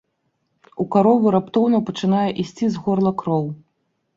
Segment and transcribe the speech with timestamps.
[0.83, 3.45] У каровы раптоўна пачынае ісці з горла кроў.